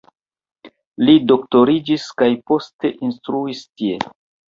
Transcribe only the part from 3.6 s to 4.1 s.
tie.